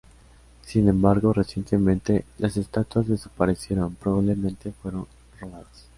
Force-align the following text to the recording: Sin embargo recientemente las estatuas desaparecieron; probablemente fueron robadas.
Sin 0.63 0.89
embargo 0.89 1.31
recientemente 1.31 2.25
las 2.39 2.57
estatuas 2.57 3.07
desaparecieron; 3.07 3.93
probablemente 3.93 4.71
fueron 4.71 5.05
robadas. 5.39 5.85